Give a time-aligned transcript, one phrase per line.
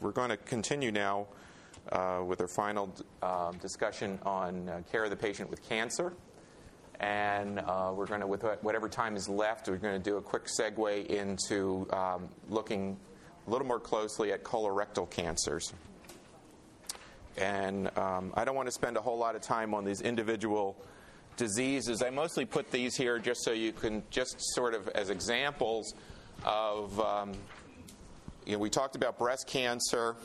[0.00, 1.26] we're going to continue now
[1.90, 6.12] uh, with our final uh, discussion on uh, care of the patient with cancer.
[7.00, 10.22] And uh, we're going to, with whatever time is left, we're going to do a
[10.22, 12.96] quick segue into um, looking
[13.46, 15.72] a little more closely at colorectal cancers.
[17.36, 20.76] And um, I don't want to spend a whole lot of time on these individual
[21.36, 22.02] diseases.
[22.02, 25.94] I mostly put these here just so you can just sort of as examples
[26.44, 27.32] of, um,
[28.48, 30.16] you know, we talked about breast cancer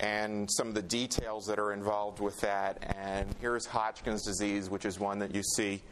[0.00, 2.96] and some of the details that are involved with that.
[2.96, 5.82] And here's Hodgkin's disease, which is one that you see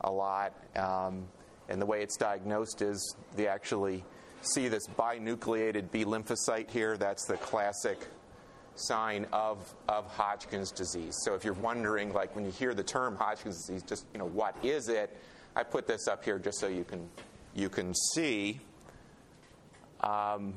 [0.00, 0.52] a lot.
[0.74, 1.28] Um,
[1.68, 4.04] and the way it's diagnosed is they actually
[4.42, 6.96] see this binucleated B lymphocyte here.
[6.96, 8.08] That's the classic
[8.74, 11.14] sign of, of Hodgkin's disease.
[11.24, 14.26] So if you're wondering, like when you hear the term Hodgkin's disease, just you know
[14.26, 15.16] what is it?
[15.54, 17.08] I put this up here just so you can
[17.54, 18.58] you can see.
[20.00, 20.54] Um,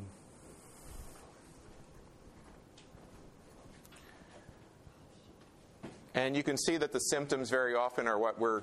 [6.16, 8.61] And you can see that the symptoms very often are what we're,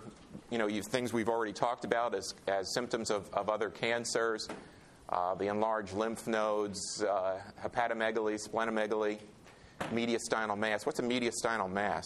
[0.50, 4.48] you know, things we've already talked about as, as symptoms of, of other cancers
[5.10, 9.18] uh, the enlarged lymph nodes, uh, hepatomegaly, splenomegaly,
[9.92, 10.86] mediastinal mass.
[10.86, 12.04] What's a mediastinal mass?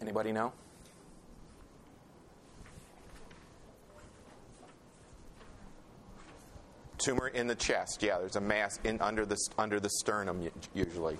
[0.00, 0.52] Anybody know?
[7.08, 8.02] Tumor in the chest.
[8.02, 11.16] Yeah, there's a mass in under the under the sternum usually.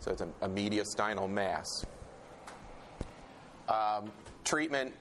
[0.00, 1.86] So it's a, a mediastinal mass.
[3.68, 4.10] Um,
[4.42, 4.92] treatment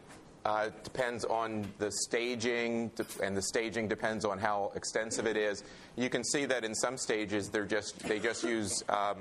[0.45, 2.91] uh, depends on the staging,
[3.23, 5.63] and the staging depends on how extensive it is.
[5.95, 9.17] You can see that in some stages they're just they just use um,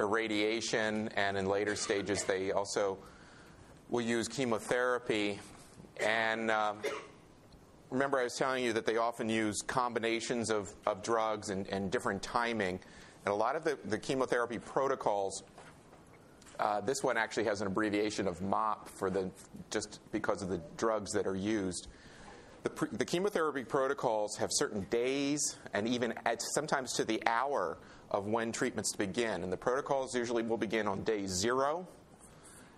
[0.00, 2.98] irradiation, and in later stages they also
[3.88, 5.38] will use chemotherapy.
[6.00, 6.78] And um,
[7.90, 11.90] remember, I was telling you that they often use combinations of, of drugs and, and
[11.90, 12.80] different timing.
[13.24, 15.42] And a lot of the, the chemotherapy protocols,
[16.58, 19.30] uh, this one actually has an abbreviation of MOP for the
[19.70, 21.88] just because of the drugs that are used.
[22.64, 27.78] The, pre, the chemotherapy protocols have certain days and even at, sometimes to the hour
[28.10, 29.42] of when treatments begin.
[29.42, 31.86] And the protocols usually will begin on day zero.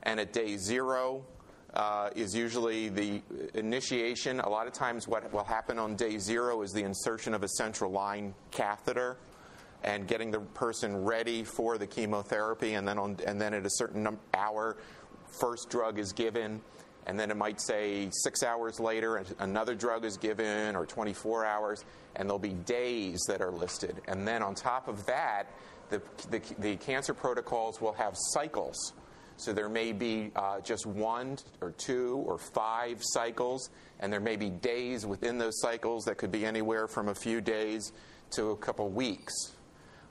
[0.03, 1.25] And at day zero,
[1.77, 3.21] uh, is usually the
[3.55, 4.41] initiation.
[4.41, 7.49] A lot of times, what will happen on day zero is the insertion of a
[7.49, 9.19] central line catheter
[9.85, 12.75] and getting the person ready for the chemotherapy.
[12.75, 14.79] And then, on, and then at a certain hour,
[15.39, 16.63] first drug is given.
[17.07, 21.85] And then it might say six hours later, another drug is given, or 24 hours,
[22.17, 24.01] and there'll be days that are listed.
[24.09, 25.45] And then on top of that,
[25.91, 28.95] the, the, the cancer protocols will have cycles
[29.37, 33.71] so there may be uh, just one or two or five cycles,
[34.01, 37.41] and there may be days within those cycles that could be anywhere from a few
[37.41, 37.93] days
[38.31, 39.33] to a couple weeks.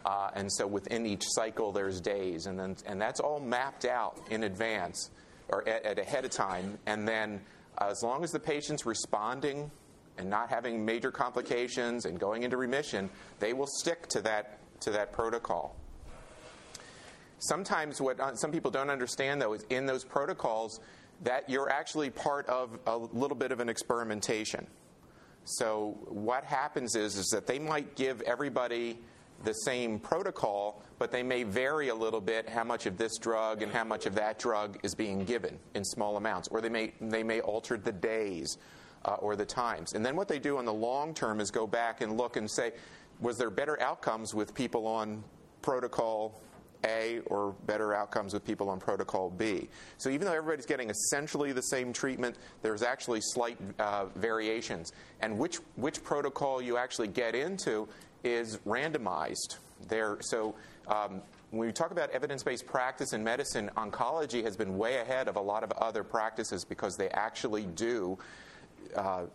[0.06, 4.20] Uh, and so within each cycle, there's days, and then and that's all mapped out
[4.30, 5.10] in advance
[5.50, 6.78] or at, at ahead of time.
[6.86, 7.42] And then,
[7.80, 9.72] uh, as long as the patient's responding
[10.20, 13.10] and not having major complications and going into remission,
[13.40, 15.76] they will stick to that to that protocol.
[17.40, 20.80] Sometimes, what uh, some people don't understand, though, is in those protocols
[21.24, 24.68] that you're actually part of a little bit of an experimentation.
[25.46, 29.00] So, what happens is, is that they might give everybody
[29.44, 33.62] the same protocol, but they may vary a little bit how much of this drug
[33.62, 36.94] and how much of that drug is being given in small amounts, or they may
[37.02, 38.58] they may alter the days
[39.04, 39.94] uh, or the times.
[39.94, 42.50] And then what they do in the long term is go back and look and
[42.50, 42.72] say,
[43.20, 45.24] was there better outcomes with people on
[45.62, 46.42] protocol
[46.86, 49.68] a or better outcomes with people on protocol B.
[49.98, 54.94] So even though everybody's getting essentially the same treatment, there's actually slight uh, variations.
[55.22, 57.88] And which, which protocol you actually get into
[58.24, 59.58] is randomized.
[59.90, 60.56] There, so
[60.88, 65.28] um, when we talk about evidence based practice in medicine, oncology has been way ahead
[65.28, 68.18] of a lot of other practices because they actually do.
[68.96, 69.26] Uh,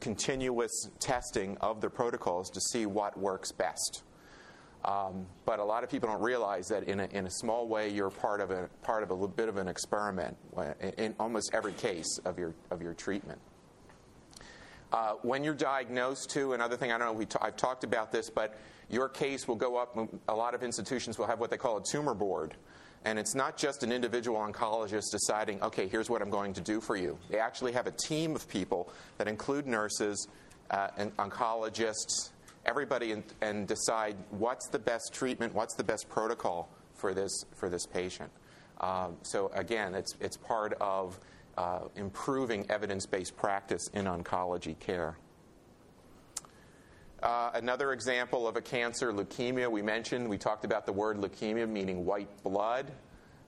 [0.00, 4.02] continuous testing of the protocols to see what works best.
[4.84, 7.90] Um, but a lot of people don't realize that in a, in a small way
[7.90, 10.36] you're part of a part of a bit of an experiment
[10.80, 13.38] in, in almost every case of your of your treatment.
[14.92, 17.12] Uh, when you're diagnosed, too, another thing I don't know.
[17.12, 19.96] We t- I've talked about this, but your case will go up.
[20.28, 22.54] A lot of institutions will have what they call a tumor board.
[23.04, 26.80] And it's not just an individual oncologist deciding, okay, here's what I'm going to do
[26.80, 27.18] for you.
[27.30, 30.28] They actually have a team of people that include nurses
[30.70, 32.30] uh, and oncologists
[32.66, 37.68] everybody and, and decide what's the best treatment, what's the best protocol for this for
[37.68, 38.30] this patient.
[38.80, 41.18] Um, so again, it's it's part of
[41.56, 45.16] uh, improving evidence based practice in oncology care.
[47.22, 51.68] Uh, another example of a cancer, leukemia, we mentioned, we talked about the word leukemia
[51.68, 52.90] meaning white blood.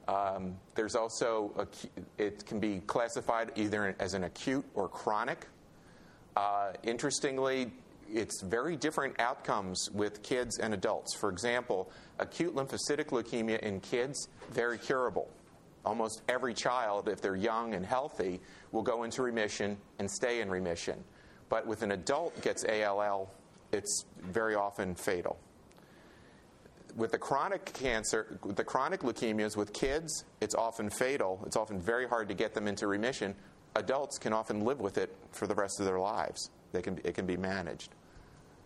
[0.08, 5.46] Um, there's also, a, it can be classified either as an acute or chronic.
[6.36, 7.72] Uh, interestingly,
[8.12, 11.14] it's very different outcomes with kids and adults.
[11.14, 15.28] For example, acute lymphocytic leukemia in kids, very curable.
[15.84, 20.48] Almost every child, if they're young and healthy, will go into remission and stay in
[20.48, 21.02] remission.
[21.48, 23.30] But with an adult gets ALL,
[23.72, 25.38] it's very often fatal.
[26.94, 31.42] With the chronic cancer, the chronic leukemias with kids, it's often fatal.
[31.46, 33.34] It's often very hard to get them into remission.
[33.74, 36.50] Adults can often live with it for the rest of their lives.
[36.72, 37.94] They can, it can be managed.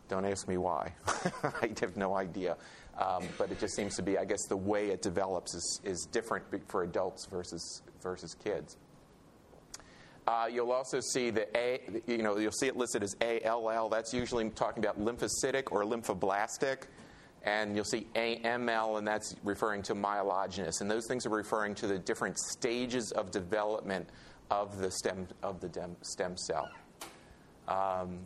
[0.09, 0.93] Don't ask me why.
[1.43, 2.57] I have no idea.
[2.99, 6.09] Um, but it just seems to be, I guess, the way it develops is, is
[6.11, 8.79] different for adults versus, versus kids.
[10.27, 13.89] Uh, you'll also see the A, you know, you'll see it listed as ALL.
[13.89, 16.85] That's usually talking about lymphocytic or lymphoblastic.
[17.45, 20.81] And you'll see AML, and that's referring to myelogenous.
[20.81, 24.09] And those things are referring to the different stages of development
[24.51, 26.69] of the stem, of the stem cell.
[27.69, 28.19] Um,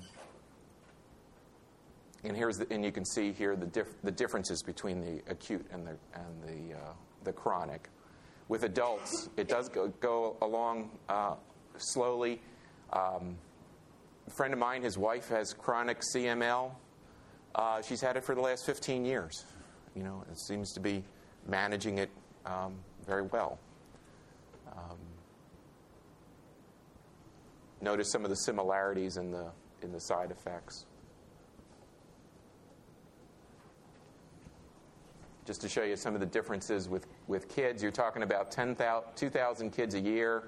[2.25, 5.67] and here's the, and you can see here the, dif- the differences between the acute
[5.72, 6.93] and the, and the, uh,
[7.25, 7.88] the chronic.
[8.49, 11.34] With adults, it does go, go along uh,
[11.76, 12.40] slowly.
[12.93, 13.37] Um,
[14.26, 16.72] a friend of mine, his wife has chronic CML.
[17.55, 19.44] Uh, she's had it for the last 15 years.
[19.94, 21.05] You know, it seems to be
[21.49, 22.11] managing it
[22.46, 22.75] um,
[23.06, 23.58] very well.
[24.72, 24.99] Um,
[27.81, 29.50] notice some of the similarities in the
[29.82, 30.84] in the side effects.
[35.50, 39.70] Just to show you some of the differences with, with kids, you're talking about 2,000
[39.73, 40.44] kids a year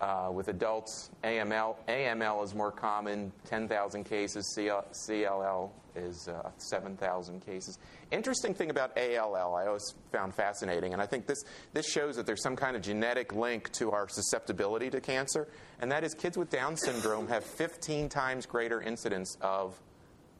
[0.00, 4.48] uh, with adults, AML, AML is more common, 10,000 cases.
[4.54, 7.80] CL, CLL is uh, 7,000 cases.
[8.12, 12.26] Interesting thing about ALL, I always found fascinating, and I think this, this shows that
[12.26, 15.48] there's some kind of genetic link to our susceptibility to cancer,
[15.80, 19.74] and that is kids with Down syndrome have 15 times greater incidence of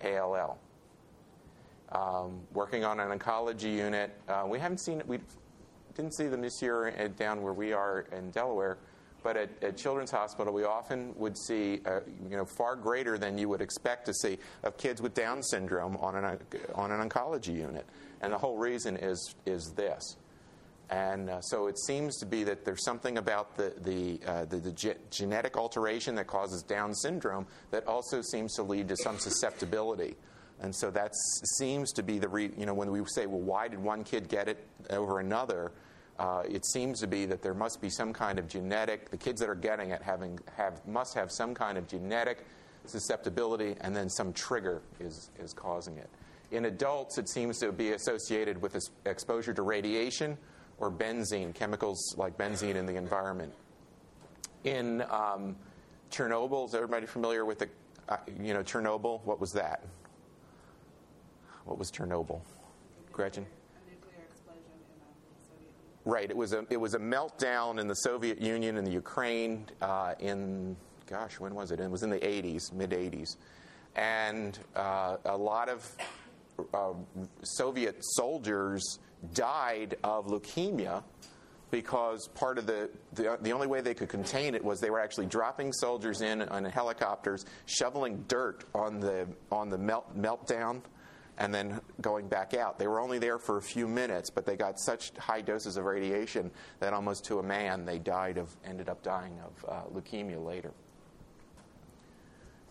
[0.04, 0.56] ALL.
[1.92, 5.18] Um, working on an oncology unit, uh, we haven't seen, we
[5.94, 8.78] didn't see them this year down where we are in Delaware
[9.22, 13.36] but at, at, Children's Hospital, we often would see, uh, you know, far greater than
[13.38, 16.38] you would expect to see of kids with Down syndrome on an,
[16.74, 17.86] on an oncology unit.
[18.20, 20.16] And the whole reason is, is this.
[20.88, 24.56] And uh, so it seems to be that there's something about the, the, uh, the,
[24.56, 29.18] the ge- genetic alteration that causes Down syndrome that also seems to lead to some
[29.18, 30.16] susceptibility.
[30.60, 31.14] And so that
[31.56, 34.28] seems to be the, re- you know, when we say, well, why did one kid
[34.28, 35.72] get it over another?
[36.20, 39.40] uh, it seems to be that there must be some kind of genetic, the kids
[39.40, 42.44] that are getting it having, have, must have some kind of genetic
[42.84, 46.10] susceptibility, and then some trigger is, is causing it.
[46.50, 48.76] In adults, it seems to be associated with
[49.06, 50.36] exposure to radiation
[50.76, 53.54] or benzene, chemicals like benzene in the environment.
[54.64, 55.56] In um,
[56.10, 57.68] Chernobyl, is everybody familiar with the,
[58.10, 59.24] uh, you know, Chernobyl?
[59.24, 59.84] What was that?
[61.70, 62.40] What was Chernobyl?
[63.12, 63.46] Gretchen?
[66.04, 66.28] Right.
[66.28, 70.14] It was a it was a meltdown in the Soviet Union and the Ukraine uh,
[70.18, 70.76] in
[71.06, 71.78] gosh when was it?
[71.78, 73.36] It was in the 80s, mid 80s,
[73.94, 75.88] and uh, a lot of
[76.74, 76.94] uh,
[77.44, 78.98] Soviet soldiers
[79.32, 81.04] died of leukemia
[81.70, 84.98] because part of the, the, the only way they could contain it was they were
[84.98, 90.82] actually dropping soldiers in on helicopters, shoveling dirt on the on the melt meltdown
[91.38, 92.78] and then going back out.
[92.78, 95.84] They were only there for a few minutes, but they got such high doses of
[95.84, 100.44] radiation that almost to a man they died of, ended up dying of uh, leukemia
[100.44, 100.72] later.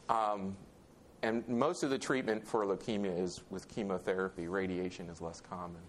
[0.09, 0.55] Um,
[1.21, 4.47] and most of the treatment for leukemia is with chemotherapy.
[4.47, 5.81] Radiation is less common.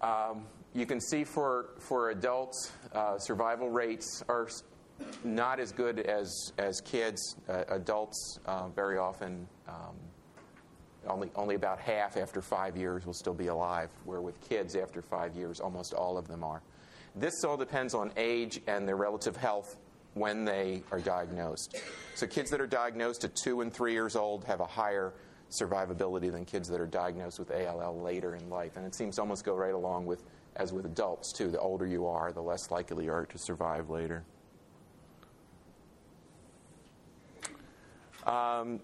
[0.00, 0.44] Um,
[0.74, 4.48] you can see for, for adults, uh, survival rates are
[5.24, 7.36] not as good as, as kids.
[7.48, 9.96] Uh, adults uh, very often um,
[11.08, 15.02] only, only about half after five years will still be alive, where with kids after
[15.02, 16.62] five years, almost all of them are.
[17.14, 19.76] This all depends on age and their relative health
[20.14, 21.76] when they are diagnosed.
[22.14, 25.12] So, kids that are diagnosed at two and three years old have a higher
[25.50, 28.76] survivability than kids that are diagnosed with ALL later in life.
[28.76, 30.22] And it seems to almost go right along with
[30.56, 31.50] as with adults, too.
[31.50, 34.24] The older you are, the less likely you are to survive later.
[38.26, 38.80] Um,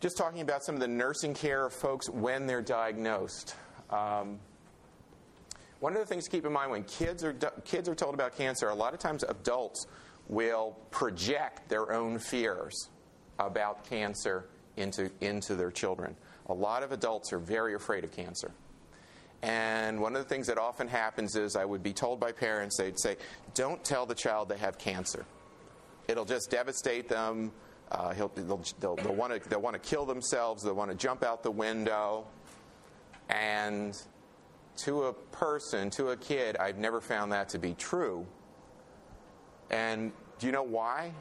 [0.00, 3.54] just talking about some of the nursing care of folks when they're diagnosed.
[3.90, 4.38] Um,
[5.80, 7.32] One of the things to keep in mind when kids are
[7.64, 9.86] kids are told about cancer, a lot of times adults
[10.28, 12.90] will project their own fears
[13.38, 14.44] about cancer
[14.76, 16.14] into into their children.
[16.50, 18.52] A lot of adults are very afraid of cancer.
[19.42, 22.76] And one of the things that often happens is I would be told by parents,
[22.76, 23.16] they'd say,
[23.54, 25.24] don't tell the child they have cancer.
[26.10, 27.52] It'll just devastate them.
[27.92, 30.64] Uh, they'll, they'll, they'll they'll want to kill themselves.
[30.64, 32.26] They'll want to jump out the window.
[33.28, 33.96] And
[34.78, 38.26] to a person, to a kid, I've never found that to be true.
[39.70, 41.12] And do you know why?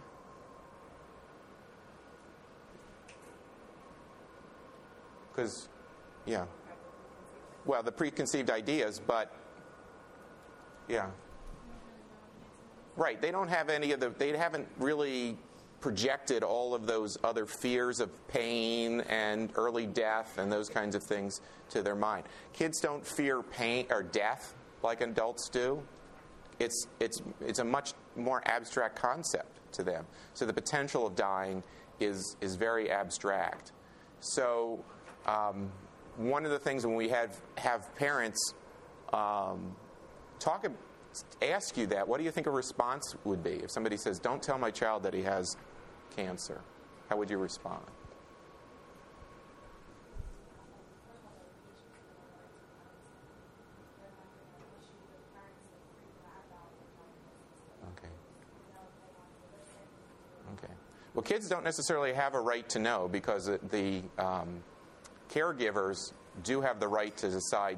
[5.31, 5.69] Because,
[6.25, 6.45] yeah.
[7.65, 9.31] Well, the preconceived ideas, but,
[10.87, 11.11] yeah.
[12.99, 13.21] Right.
[13.21, 15.37] They don't have any of the, they haven't really
[15.79, 21.01] projected all of those other fears of pain and early death and those kinds of
[21.01, 21.39] things
[21.69, 22.25] to their mind.
[22.51, 24.53] Kids don't fear pain or death
[24.83, 25.81] like adults do.
[26.59, 30.05] It's, it's, it's a much more abstract concept to them.
[30.33, 31.63] So the potential of dying
[32.01, 33.71] is, is very abstract.
[34.19, 34.83] So
[35.25, 35.71] um,
[36.17, 38.53] one of the things when we have, have parents
[39.13, 39.73] um,
[40.37, 40.67] talk,
[41.41, 43.51] ask you that, what do you think a response would be?
[43.51, 45.57] If somebody says, Don't tell my child that he has
[46.15, 46.61] cancer,
[47.09, 47.83] how would you respond?
[57.97, 58.07] Okay.
[60.53, 60.73] Okay.
[61.13, 64.63] Well, kids don't necessarily have a right to know because the um,
[65.29, 66.13] caregivers
[66.43, 67.77] do have the right to decide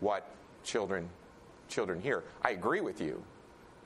[0.00, 0.28] what
[0.64, 1.08] children
[1.68, 2.24] children here.
[2.42, 3.22] I agree with you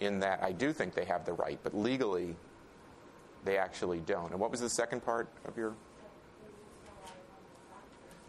[0.01, 2.37] in that I do think they have the right, but legally
[3.45, 4.31] they actually don't.
[4.31, 5.75] And what was the second part of your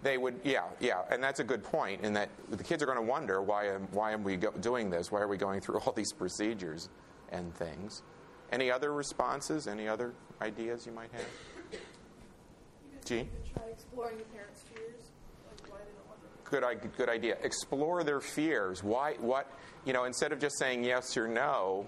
[0.04, 2.98] they would yeah yeah and that's a good point in that the kids are going
[2.98, 5.80] to wonder why am why am we go, doing this why are we going through
[5.86, 6.90] all these procedures
[7.32, 8.04] and things
[8.52, 11.80] any other responses any other ideas you might have
[13.06, 13.30] Gene?
[13.54, 14.64] try exploring your parents'
[16.54, 17.38] good, good idea.
[17.42, 18.84] Explore their fears.
[18.84, 19.16] Why?
[19.20, 19.50] What?
[19.86, 21.88] You know, instead of just saying yes or no,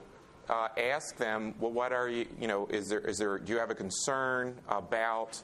[0.50, 1.54] uh, ask them.
[1.60, 2.26] Well, what are you?
[2.40, 3.00] You know, is there?
[3.00, 3.38] Is there?
[3.38, 5.42] Do you have a concern about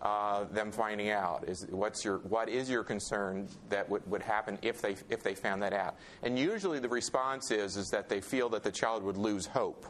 [0.00, 1.44] uh, them finding out?
[1.48, 2.18] Is what's your?
[2.18, 5.96] What is your concern that would, would happen if they if they found that out?
[6.22, 9.86] And usually the response is is that they feel that the child would lose hope.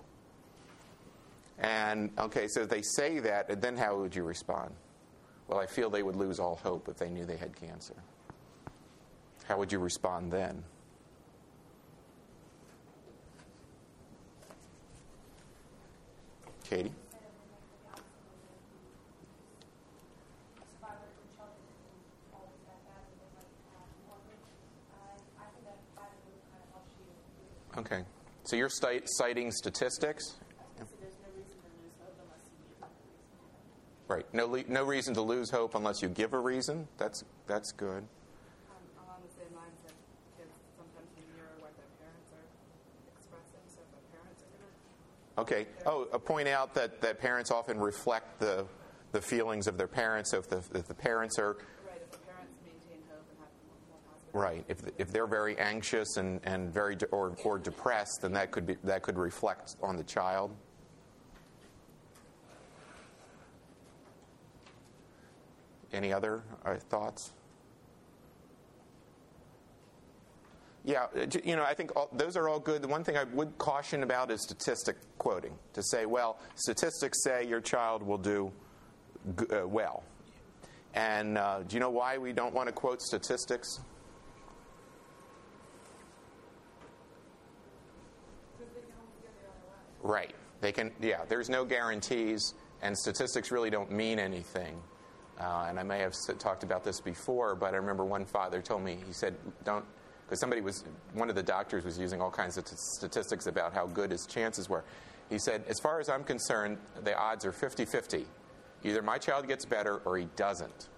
[1.59, 4.75] And okay, so they say that, and then how would you respond?
[5.47, 7.95] Well, I feel they would lose all hope if they knew they had cancer.
[9.47, 10.63] How would you respond then?
[16.65, 16.93] Katie?
[27.77, 28.05] Okay.
[28.45, 30.37] So you're citing statistics?
[34.09, 34.27] Right.
[34.35, 36.87] No, le- no reason to lose hope unless you give a reason.
[36.99, 38.05] That's that's good.
[38.05, 39.97] Um, along the same lines, that
[40.37, 42.45] kids sometimes mirror what their parents are
[43.17, 43.65] expressing.
[43.73, 44.53] So if their parents are
[45.39, 45.67] Okay.
[45.87, 48.67] Oh, point out that, that parents often reflect the
[49.13, 50.31] the feelings of their parents.
[50.31, 53.49] So if the if the parents are right, if the parents maintain hope and have
[53.69, 54.35] more positive.
[54.35, 54.65] Right.
[54.69, 58.67] If, if they're very anxious and, and very de- or, or depressed, then that could
[58.67, 60.55] be that could reflect on the child.
[65.93, 67.33] Any other uh, thoughts?
[70.85, 71.07] Yeah,
[71.45, 72.83] you know, I think all, those are all good.
[72.83, 77.47] The one thing I would caution about is statistic quoting to say, well, statistics say
[77.47, 78.51] your child will do
[79.53, 80.03] uh, well.
[80.95, 83.79] And uh, do you know why we don't want to quote statistics?
[90.03, 90.35] Right.
[90.61, 94.81] They can, yeah, there's no guarantees, and statistics really don't mean anything.
[95.41, 98.83] Uh, and I may have talked about this before, but I remember one father told
[98.83, 99.85] me, he said, don't,
[100.33, 103.75] because somebody was, one of the doctors was using all kinds of t- statistics about
[103.75, 104.83] how good his chances were.
[105.29, 108.25] He said, as far as I'm concerned, the odds are 50 50.
[108.83, 110.89] Either my child gets better or he doesn't.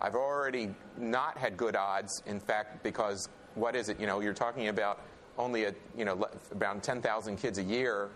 [0.00, 3.98] I've already not had good odds, in fact, because what is it?
[3.98, 5.00] You know, you're talking about
[5.38, 6.28] only a, you know,
[6.60, 8.10] around 10,000 kids a year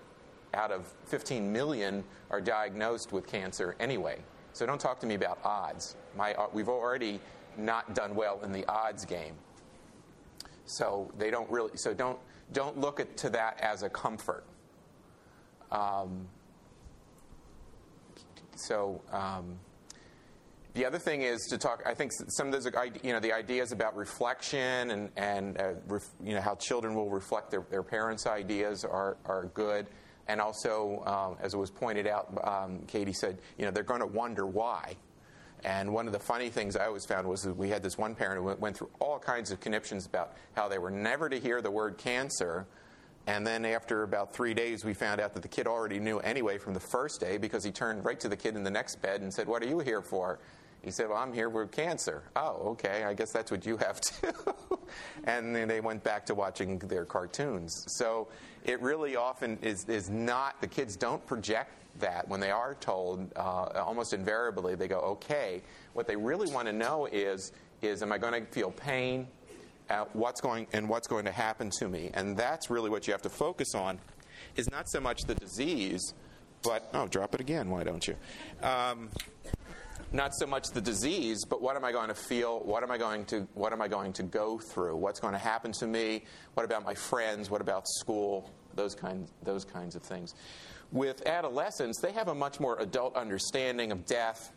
[0.55, 4.19] out of 15 million are diagnosed with cancer anyway.
[4.53, 5.97] So don't talk to me about odds.
[6.17, 7.19] My, uh, we've already
[7.57, 9.35] not done well in the odds game.
[10.69, 11.77] So they don't really.
[11.77, 12.19] So don't
[12.53, 14.45] don't look at, to that as a comfort.
[15.71, 16.29] Um,
[18.55, 19.59] so um,
[20.75, 21.83] the other thing is to talk.
[21.87, 22.71] I think some of those,
[23.03, 27.11] you know, the ideas about reflection and and uh, ref, you know how children will
[27.11, 29.87] reflect their, their parents' ideas are are good.
[30.29, 34.01] And also, um, as it was pointed out, um, Katie said, you know, they're going
[34.01, 34.95] to wonder why.
[35.65, 38.15] And one of the funny things I always found was that we had this one
[38.15, 41.61] parent who went through all kinds of conniptions about how they were never to hear
[41.61, 42.67] the word cancer.
[43.27, 46.59] And then after about three days, we found out that the kid already knew anyway
[46.59, 49.21] from the first day because he turned right to the kid in the next bed
[49.21, 50.39] and said, What are you here for?
[50.83, 52.23] He said, Well, I'm here with cancer.
[52.37, 54.33] Oh, okay, I guess that's what you have too.
[55.25, 57.85] and then they went back to watching their cartoons.
[57.89, 58.29] So
[58.65, 63.33] it really often is, is not, the kids don't project that when they are told,
[63.37, 65.63] uh, almost invariably, they go, Okay.
[65.95, 67.53] What they really want to know is,
[67.83, 69.27] is am I going to feel pain?
[69.91, 72.11] Uh, what's going and what's going to happen to me?
[72.15, 73.99] And that's really what you have to focus on,
[74.57, 76.15] is not so much the disease,
[76.63, 77.71] but oh, drop it again.
[77.71, 78.15] Why don't you?
[78.63, 79.09] Um,
[80.13, 82.61] not so much the disease, but what am I going to feel?
[82.61, 84.97] What am I going to what am I going to go through?
[84.97, 86.25] What's going to happen to me?
[86.55, 87.51] What about my friends?
[87.51, 88.51] What about school?
[88.75, 90.35] Those kinds those kinds of things.
[90.91, 94.53] With adolescents, they have a much more adult understanding of death.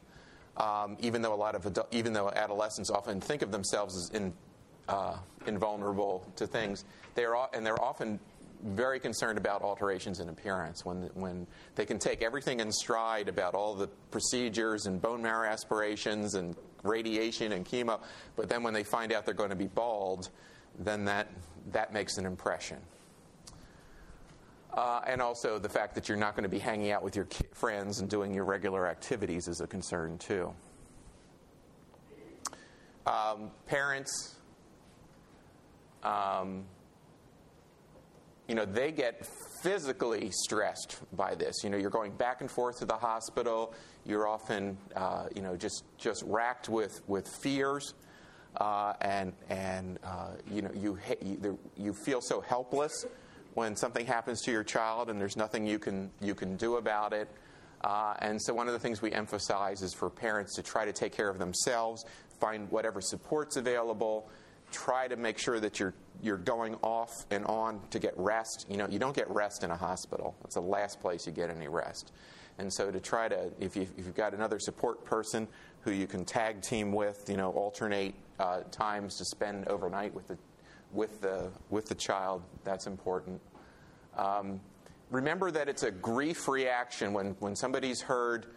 [0.58, 4.34] Um, even though a lot of even though adolescents often think of themselves as in,
[4.90, 5.16] uh,
[5.48, 6.84] invulnerable to things,
[7.16, 8.20] they are and they're often
[8.64, 13.56] very concerned about alterations in appearance when, when they can take everything in stride about
[13.56, 18.00] all the procedures and bone marrow aspirations and radiation and chemo,
[18.36, 20.30] but then when they find out they're going to be bald,
[20.80, 21.28] then that,
[21.72, 22.78] that makes an impression.
[24.74, 27.28] Uh, and also the fact that you're not going to be hanging out with your
[27.54, 30.54] friends and doing your regular activities is a concern too.
[33.06, 34.36] Um, parents,
[36.04, 36.64] um,
[38.48, 39.28] you know, they get
[39.62, 41.64] physically stressed by this.
[41.64, 43.74] You know, you're going back and forth to the hospital.
[44.06, 47.94] You're often, uh, you know, just just racked with with fears,
[48.58, 53.06] uh, and and uh, you know, you, you you feel so helpless
[53.54, 57.14] when something happens to your child, and there's nothing you can you can do about
[57.14, 57.30] it.
[57.84, 60.94] Uh, and so, one of the things we emphasize is for parents to try to
[60.94, 62.06] take care of themselves,
[62.40, 64.30] find whatever supports available,
[64.72, 68.66] try to make sure that you're you're going off and on to get rest.
[68.70, 70.36] You know, you don't get rest in a hospital.
[70.44, 72.12] It's the last place you get any rest.
[72.58, 75.48] And so to try to, if, you, if you've got another support person
[75.82, 80.28] who you can tag team with, you know, alternate uh, times to spend overnight with
[80.28, 80.38] the,
[80.94, 83.42] with the, with the child, that's important.
[84.18, 84.60] Um,
[85.10, 88.48] remember that it's a grief reaction when, when somebody's heard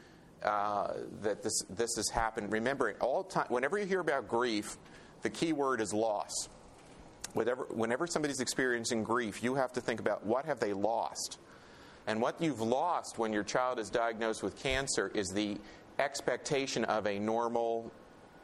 [0.42, 2.52] uh, that this, this has happened.
[2.52, 4.76] Remember, all time, whenever you hear about grief,
[5.22, 6.48] the key word is loss.
[7.32, 11.38] Whenever, whenever somebody's experiencing grief, you have to think about what have they lost.
[12.06, 15.56] And what you've lost when your child is diagnosed with cancer is the
[15.98, 17.90] expectation of a normal,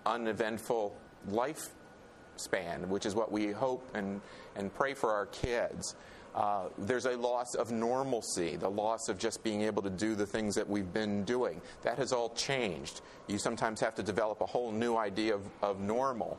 [0.06, 0.96] uneventful
[2.48, 4.20] lifespan, which is what we hope and,
[4.56, 5.94] and pray for our kids.
[6.34, 10.26] Uh, there's a loss of normalcy, the loss of just being able to do the
[10.26, 11.60] things that we've been doing.
[11.82, 13.00] That has all changed.
[13.26, 16.38] You sometimes have to develop a whole new idea of, of normal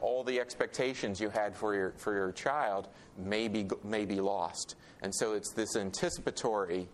[0.00, 4.74] all the expectations you had for your, for your child may be, may be lost.
[5.00, 6.88] And so it's this anticipatory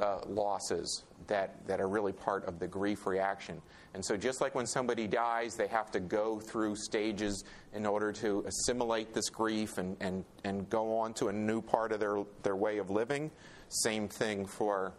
[0.00, 3.60] uh, losses that, that are really part of the grief reaction.
[3.94, 8.12] And so, just like when somebody dies, they have to go through stages in order
[8.12, 12.24] to assimilate this grief and, and, and go on to a new part of their,
[12.42, 13.30] their way of living.
[13.68, 14.92] Same thing for,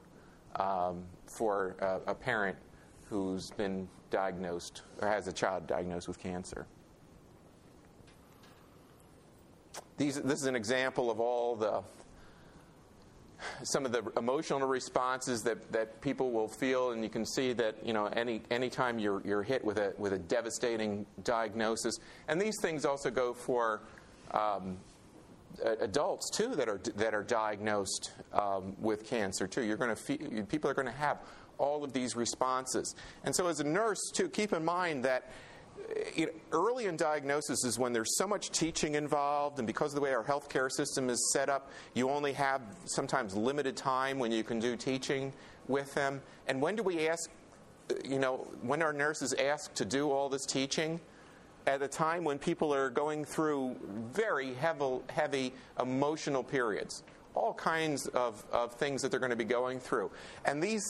[0.58, 1.04] um,
[1.38, 2.58] for a, a parent
[3.10, 6.66] who's been diagnosed or has a child diagnosed with cancer.
[9.98, 11.84] These, this is an example of all the
[13.64, 17.76] some of the emotional responses that, that people will feel, and you can see that
[17.86, 22.56] you know any anytime you're you're hit with a with a devastating diagnosis, and these
[22.62, 23.82] things also go for
[24.32, 24.78] um,
[25.80, 29.64] adults too that are that are diagnosed um, with cancer too.
[29.64, 31.20] You're going to people are going to have
[31.58, 35.30] all of these responses, and so as a nurse too, keep in mind that
[36.26, 40.02] know, early in diagnosis is when there's so much teaching involved, and because of the
[40.02, 44.44] way our healthcare system is set up, you only have sometimes limited time when you
[44.44, 45.34] can do teaching
[45.68, 46.22] with them.
[46.48, 47.30] And when do we ask,
[48.06, 51.00] you know, when are nurses asked to do all this teaching?
[51.66, 53.78] At a time when people are going through
[54.12, 57.04] very heavy, heavy emotional periods,
[57.36, 60.12] all kinds of, of things that they're going to be going through.
[60.46, 60.84] And these,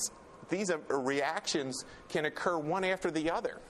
[0.49, 3.61] these uh, reactions can occur one after the other.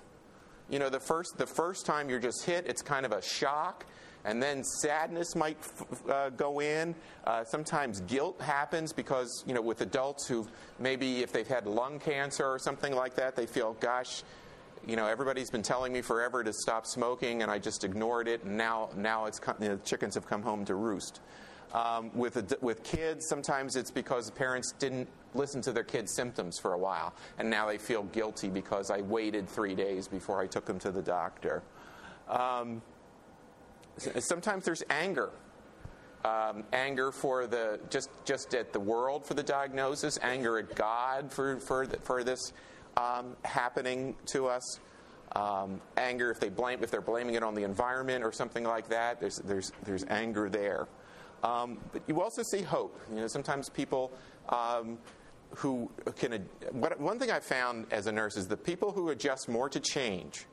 [0.74, 3.86] You know, the first, the first time you're just hit, it's kind of a shock.
[4.26, 5.60] And then sadness might
[6.10, 6.96] uh, go in.
[7.26, 10.48] Uh, sometimes guilt happens because, you know, with adults who
[10.80, 14.24] maybe if they've had lung cancer or something like that, they feel, gosh,
[14.88, 18.44] you know, everybody's been telling me forever to stop smoking, and I just ignored it,
[18.44, 21.20] and now, now it's you know, the chickens have come home to roost.
[21.72, 26.74] Um, with, with kids, sometimes it's because parents didn't listen to their kids' symptoms for
[26.74, 30.66] a while, and now they feel guilty because I waited three days before I took
[30.66, 31.64] them to the doctor.
[32.30, 32.82] Um,
[33.98, 35.30] sometimes there's anger.
[36.26, 41.30] Um, anger for the just just at the world for the diagnosis, anger at God
[41.30, 42.54] for for the, for this
[42.96, 44.80] um, happening to us.
[45.36, 48.88] Um, anger if they blame if they're blaming it on the environment or something like
[48.88, 49.20] that.
[49.20, 50.88] There's there's there's anger there.
[51.44, 52.98] Um, but you also see hope.
[53.10, 54.12] You know, sometimes people
[54.48, 54.98] um,
[55.56, 56.48] who can.
[56.72, 59.80] What, one thing I found as a nurse is the people who adjust more to
[59.80, 60.46] change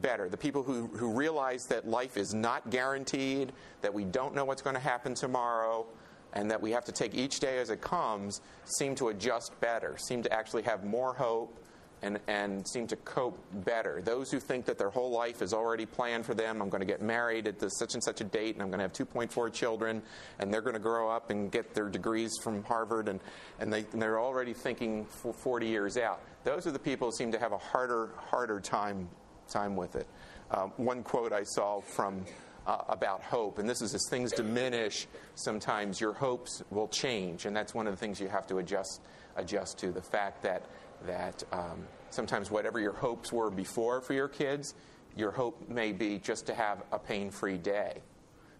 [0.00, 0.28] better.
[0.28, 4.62] The people who, who realize that life is not guaranteed, that we don't know what's
[4.62, 5.86] going to happen tomorrow,
[6.32, 9.96] and that we have to take each day as it comes, seem to adjust better,
[9.96, 11.58] seem to actually have more hope,
[12.02, 14.00] and, and seem to cope better.
[14.02, 16.86] Those who think that their whole life is already planned for them, I'm going to
[16.86, 19.52] get married at this such and such a date, and I'm going to have 2.4
[19.52, 20.02] children,
[20.38, 23.20] and they're going to grow up and get their degrees from Harvard, and,
[23.58, 26.20] and, they, and they're already thinking 40 years out.
[26.44, 29.08] Those are the people who seem to have a harder, harder time,
[29.48, 30.06] time with it.
[30.50, 32.24] Um, one quote I saw from
[32.66, 37.56] uh, about hope, and this is as things diminish, sometimes your hopes will change, and
[37.56, 39.00] that's one of the things you have to adjust
[39.36, 40.64] adjust to the fact that
[41.04, 44.74] that um, sometimes whatever your hopes were before for your kids,
[45.16, 48.00] your hope may be just to have a pain-free day,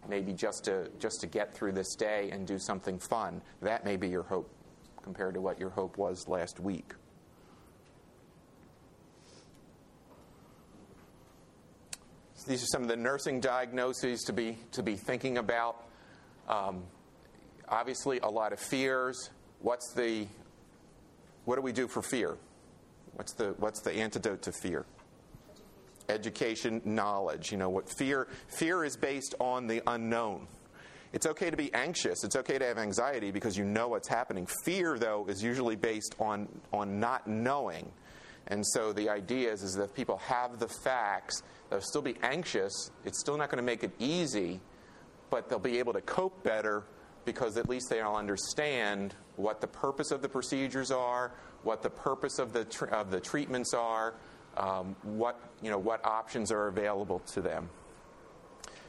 [0.09, 3.43] maybe just to just to get through this day and do something fun.
[3.63, 4.51] That may be your hope
[5.03, 6.95] compared to what your hope was last week.
[12.35, 15.85] So these are some of the nursing diagnoses to be to be thinking about.
[16.49, 16.85] Um,
[17.69, 19.31] obviously, a lot of fears.
[19.61, 20.27] What's the
[21.47, 22.37] what do we do for fear?
[23.15, 24.85] What's the, what's the antidote to fear?
[26.09, 27.51] Education, knowledge.
[27.51, 30.47] You know what fear fear is based on the unknown.
[31.13, 32.23] It's okay to be anxious.
[32.23, 34.47] It's okay to have anxiety because you know what's happening.
[34.65, 37.91] Fear, though, is usually based on on not knowing.
[38.49, 42.17] And so the idea is, is that if people have the facts, they'll still be
[42.23, 42.91] anxious.
[43.05, 44.61] It's still not going to make it easy,
[45.31, 46.85] but they'll be able to cope better
[47.27, 52.39] because at least they'll understand what the purpose of the procedures are, what the purpose
[52.39, 54.15] of the, tr- of the treatments are,
[54.57, 57.69] um, what, you know, what options are available to them.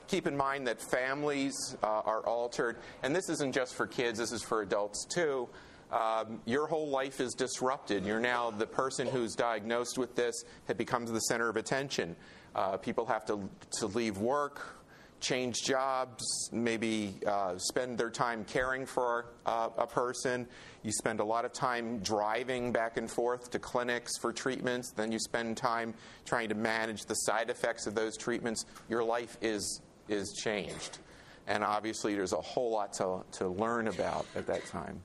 [0.08, 4.32] Keep in mind that families uh, are altered, and this isn't just for kids, this
[4.32, 5.50] is for adults too.
[5.92, 8.06] Um, your whole life is disrupted.
[8.06, 12.16] You're now the person who's diagnosed with this, it becomes the center of attention.
[12.56, 14.77] Uh, people have to, to leave work,
[15.20, 20.48] change jobs, maybe uh, spend their time caring for uh, a person.
[20.84, 24.92] You spend a lot of time driving back and forth to clinics for treatments.
[24.92, 25.94] Then you spend time
[26.26, 28.66] trying to manage the side effects of those treatments.
[28.90, 31.00] Your life is, is changed.
[31.48, 35.02] And obviously, there's a whole lot to, to learn about at that time.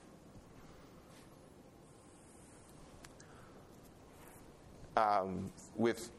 [4.95, 6.11] Um, with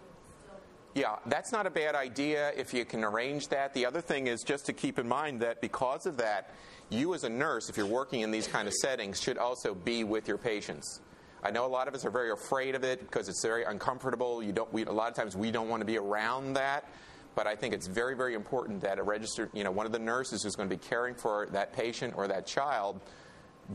[0.51, 3.75] would still Yeah, that's not a bad idea if you can arrange that.
[3.75, 6.49] The other thing is just to keep in mind that because of that,
[6.89, 10.03] you as a nurse, if you're working in these kind of settings, should also be
[10.03, 11.01] with your patients.
[11.43, 14.41] I know a lot of us are very afraid of it because it's very uncomfortable.
[14.41, 14.73] You don't.
[14.73, 16.89] We, a lot of times we don't want to be around that.
[17.35, 19.99] But I think it's very, very important that a registered, you know, one of the
[19.99, 22.99] nurses who's going to be caring for that patient or that child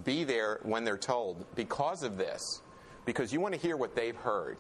[0.05, 2.63] be there when they're told because of this,
[3.05, 4.59] because you want to hear what they've heard.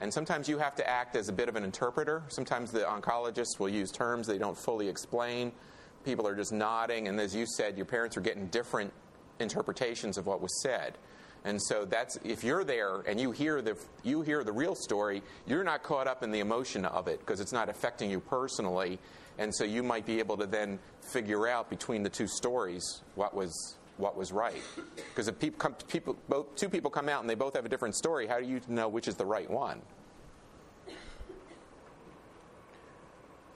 [0.00, 2.22] And sometimes you have to act as a bit of an interpreter.
[2.28, 5.52] Sometimes the oncologists will use terms they don't fully explain.
[6.04, 8.92] People are just nodding, and as you said, your parents are getting different
[9.38, 10.96] interpretations of what was said.
[11.44, 15.22] And so that's if you're there and you hear the you hear the real story,
[15.46, 18.98] you're not caught up in the emotion of it because it's not affecting you personally.
[19.38, 23.34] And so you might be able to then figure out between the two stories what
[23.34, 24.62] was what was right.
[24.96, 27.68] Because if people, come, people both, two people come out and they both have a
[27.68, 29.80] different story, how do you know which is the right one?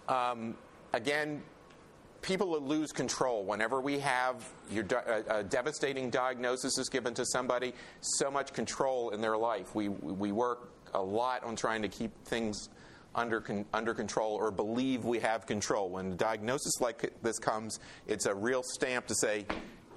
[0.09, 0.57] Um,
[0.93, 1.43] again,
[2.21, 7.73] people lose control whenever we have your, a, a devastating diagnosis is given to somebody.
[8.01, 9.75] So much control in their life.
[9.75, 12.69] We we work a lot on trying to keep things
[13.15, 15.91] under con, under control or believe we have control.
[15.91, 19.47] When a diagnosis like this comes, it's a real stamp to say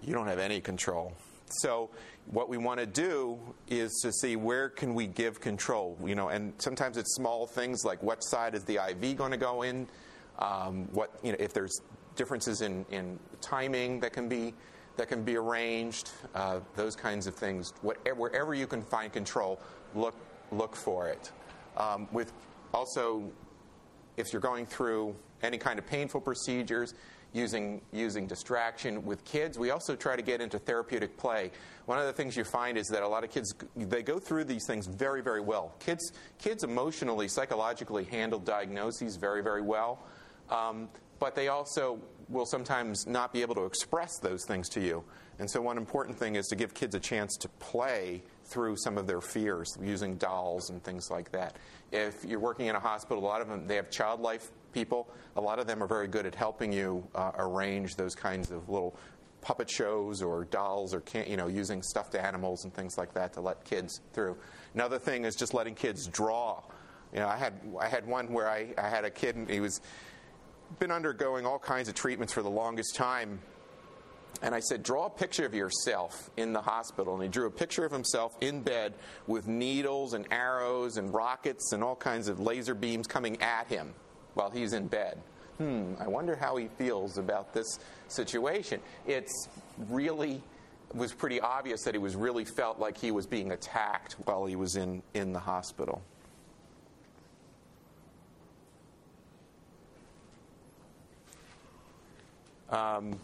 [0.03, 1.13] you don't have any control.
[1.49, 1.89] So
[2.31, 6.29] what we want to do is to see where can we give control, you know,
[6.29, 9.87] and sometimes it's small things like what side is the IV going to go in,
[10.39, 11.81] um, what you know if there's
[12.15, 14.53] differences in, in timing that can be
[14.97, 17.71] that can be arranged, uh, those kinds of things.
[17.81, 19.59] Whatever, wherever you can find control,
[19.95, 20.15] look
[20.51, 21.31] look for it.
[21.77, 22.33] Um, with
[22.73, 23.31] also,
[24.17, 26.93] if you're going through any kind of painful procedures,
[27.33, 31.51] using using distraction with kids, we also try to get into therapeutic play.
[31.85, 34.45] One of the things you find is that a lot of kids they go through
[34.45, 35.75] these things very very well.
[35.79, 40.03] Kids kids emotionally psychologically handle diagnoses very very well.
[40.49, 45.03] Um, but they also will sometimes not be able to express those things to you.
[45.39, 48.97] And so, one important thing is to give kids a chance to play through some
[48.97, 51.57] of their fears using dolls and things like that.
[51.91, 55.09] If you're working in a hospital, a lot of them they have child life people.
[55.37, 58.69] A lot of them are very good at helping you uh, arrange those kinds of
[58.69, 58.95] little
[59.41, 63.33] puppet shows or dolls or can, you know using stuffed animals and things like that
[63.33, 64.37] to let kids through.
[64.75, 66.61] Another thing is just letting kids draw.
[67.11, 69.59] You know, I had I had one where I, I had a kid and he
[69.59, 69.81] was
[70.77, 73.39] been undergoing all kinds of treatments for the longest time.
[74.43, 77.15] And I said, draw a picture of yourself in the hospital.
[77.15, 78.93] And he drew a picture of himself in bed
[79.25, 83.95] with needles and arrows and rockets and all kinds of laser beams coming at him
[84.37, 85.17] while he's in bed.
[85.57, 88.79] Hmm, I wonder how he feels about this situation.
[89.07, 89.49] It's
[89.89, 90.41] really
[90.93, 94.55] was pretty obvious that he was really felt like he was being attacked while he
[94.55, 96.01] was in, in the hospital.
[102.69, 103.19] Um,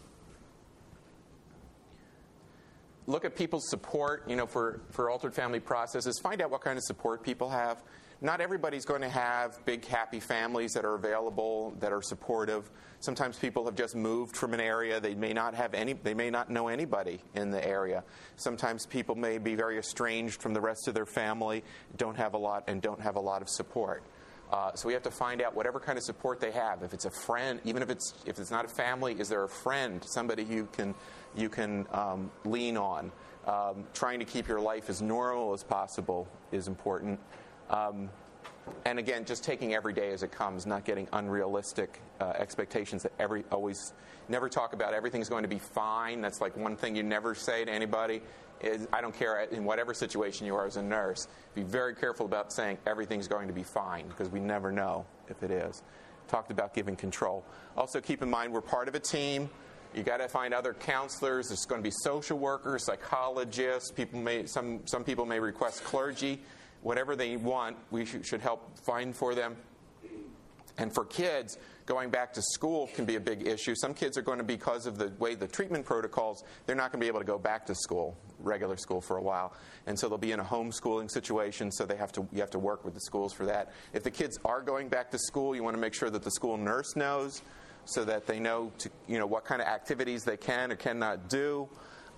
[3.06, 6.18] look at people's support, you know, for, for altered family processes.
[6.18, 7.78] Find out what kind of support people have.
[8.24, 12.70] Not everybody's going to have big, happy families that are available, that are supportive.
[13.00, 14.98] Sometimes people have just moved from an area.
[14.98, 15.92] They may not have any.
[15.92, 18.02] They may not know anybody in the area.
[18.36, 21.64] Sometimes people may be very estranged from the rest of their family,
[21.98, 24.02] don't have a lot, and don't have a lot of support.
[24.50, 26.82] Uh, so we have to find out whatever kind of support they have.
[26.82, 29.50] If it's a friend, even if it's if it's not a family, is there a
[29.50, 30.94] friend, somebody you can
[31.36, 33.12] you can um, lean on?
[33.46, 37.20] Um, trying to keep your life as normal as possible is important.
[37.70, 38.10] Um,
[38.84, 43.12] and again, just taking every day as it comes, not getting unrealistic uh, expectations that
[43.18, 43.92] every always
[44.28, 46.20] never talk about everything's going to be fine.
[46.20, 48.22] That's like one thing you never say to anybody.
[48.60, 51.28] Is I don't care in whatever situation you are as a nurse.
[51.54, 55.42] Be very careful about saying everything's going to be fine because we never know if
[55.42, 55.82] it is.
[56.28, 57.44] Talked about giving control.
[57.76, 59.50] Also, keep in mind we're part of a team.
[59.94, 61.48] You got to find other counselors.
[61.48, 63.90] There's going to be social workers, psychologists.
[63.90, 66.40] People may some some people may request clergy
[66.84, 69.56] whatever they want, we should help find for them.
[70.76, 73.74] And for kids, going back to school can be a big issue.
[73.74, 77.00] Some kids are going to, because of the way the treatment protocols, they're not going
[77.00, 79.54] to be able to go back to school, regular school, for a while.
[79.86, 82.58] And so they'll be in a homeschooling situation, so they have to, you have to
[82.58, 83.72] work with the schools for that.
[83.92, 86.30] If the kids are going back to school, you want to make sure that the
[86.32, 87.40] school nurse knows
[87.86, 91.28] so that they know, to, you know what kind of activities they can or cannot
[91.28, 91.68] do.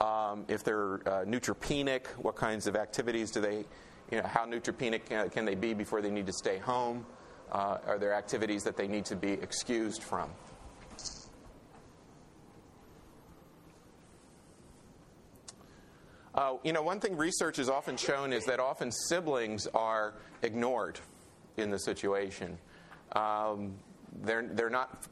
[0.00, 3.64] Um, if they're uh, neutropenic, what kinds of activities do they
[4.10, 7.04] you know, how neutropenic can, they be before they need to stay home?
[7.50, 10.30] Uh, are there activities that they need to be excused from?
[16.34, 21.00] Uh, you know, one thing research has often shown is that often siblings are ignored
[21.56, 22.58] in the situation.
[23.12, 23.74] Um,
[24.22, 25.06] they're, they're not.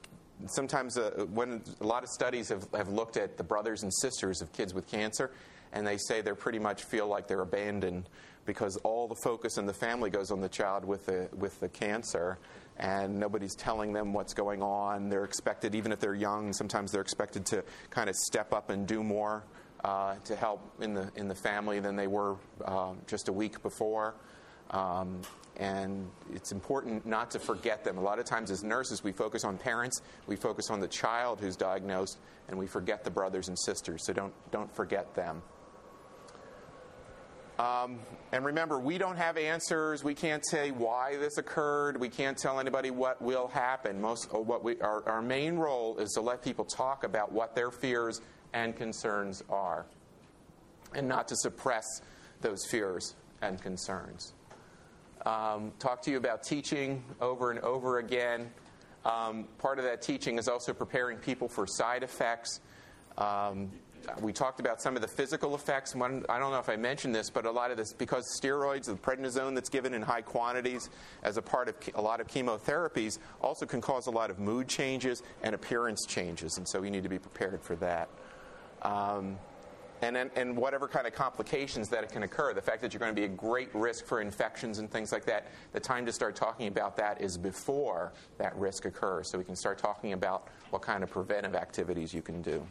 [0.47, 4.43] Sometimes, uh, when a lot of studies have, have looked at the brothers and sisters
[4.43, 5.31] of kids with cancer,
[5.73, 8.09] and they say they pretty much feel like they're abandoned
[8.47, 11.69] because all the focus in the family goes on the child with the, with the
[11.69, 12.39] cancer,
[12.77, 15.09] and nobody's telling them what's going on.
[15.09, 18.87] They're expected, even if they're young, sometimes they're expected to kind of step up and
[18.87, 19.45] do more
[19.85, 23.63] uh, to help in the, in the family than they were um, just a week
[23.63, 24.15] before.
[24.71, 25.21] Um,
[25.57, 27.99] and it's important not to forget them.
[27.99, 31.39] A lot of times, as nurses, we focus on parents, we focus on the child
[31.41, 34.05] who's diagnosed, and we forget the brothers and sisters.
[34.05, 35.43] So don't, don't forget them.
[37.59, 38.01] Um,
[38.33, 40.03] and remember, we don't have answers.
[40.03, 42.01] We can't say why this occurred.
[42.01, 44.01] We can't tell anybody what will happen.
[44.01, 47.71] Most, what we, our, our main role is to let people talk about what their
[47.71, 48.21] fears
[48.53, 49.87] and concerns are,
[50.95, 51.85] and not to suppress
[52.41, 54.33] those fears and concerns.
[55.25, 58.51] Um, talk to you about teaching over and over again.
[59.05, 62.61] Um, part of that teaching is also preparing people for side effects.
[63.17, 63.71] Um,
[64.21, 65.95] we talked about some of the physical effects.
[65.95, 68.87] One, I don't know if I mentioned this, but a lot of this, because steroids,
[68.87, 70.91] the prednisone that's given in high quantities
[71.23, 74.69] as a part of a lot of chemotherapies, also can cause a lot of mood
[74.69, 78.09] changes and appearance changes, and so we need to be prepared for that.
[78.83, 79.39] Um,
[80.03, 83.15] and, and whatever kind of complications that it can occur, the fact that you're going
[83.15, 86.37] to be a great risk for infections and things like that, the time to start
[86.37, 89.31] talking about that is before that risk occurs.
[89.31, 92.67] So we can start talking about what kind of preventive activities you can do.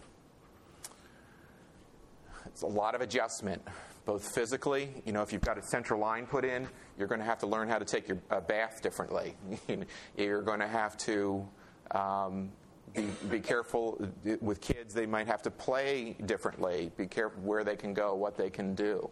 [2.54, 3.64] It's a lot of adjustment,
[4.06, 5.02] both physically.
[5.06, 6.68] You know, if you've got a central line put in,
[7.00, 9.36] you're going to have to learn how to take your uh, bath differently.
[10.18, 11.48] you're going to have to
[11.90, 12.52] um,
[12.94, 14.08] be, be careful
[14.40, 14.94] with kids.
[14.94, 16.92] They might have to play differently.
[16.96, 19.10] Be careful where they can go, what they can do.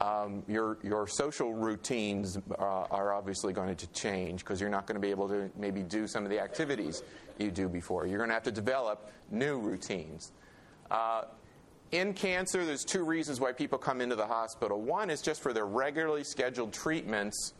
[0.00, 4.96] Um, your your social routines uh, are obviously going to change because you're not going
[4.96, 7.02] to be able to maybe do some of the activities
[7.38, 8.06] you do before.
[8.06, 10.32] You're going to have to develop new routines.
[10.90, 11.22] Uh,
[11.92, 14.80] in cancer, there's two reasons why people come into the hospital.
[14.80, 17.54] One is just for their regularly scheduled treatments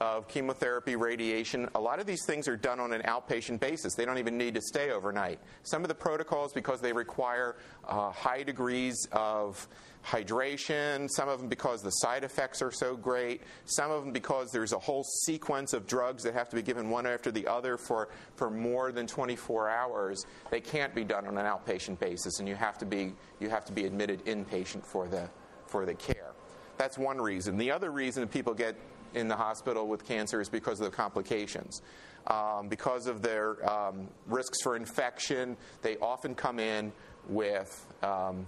[0.00, 1.68] of chemotherapy, radiation.
[1.74, 3.94] A lot of these things are done on an outpatient basis.
[3.94, 5.38] They don't even need to stay overnight.
[5.62, 9.68] Some of the protocols, because they require uh, high degrees of
[10.02, 14.50] hydration, some of them because the side effects are so great, some of them because
[14.50, 17.76] there's a whole sequence of drugs that have to be given one after the other
[17.76, 20.24] for, for more than 24 hours.
[20.50, 23.66] They can't be done on an outpatient basis, and you have to be, you have
[23.66, 25.28] to be admitted inpatient for the,
[25.66, 26.32] for the care.
[26.78, 27.58] That's one reason.
[27.58, 28.74] The other reason people get
[29.14, 31.82] in the hospital with cancer is because of the complications.
[32.26, 36.92] Um, because of their um, risks for infection, they often come in
[37.28, 38.46] with, um,